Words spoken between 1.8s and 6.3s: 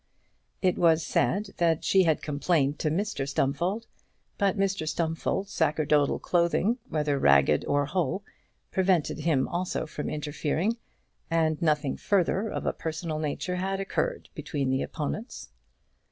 she had complained to Stumfold; but Mr Stumfold's sacerdotal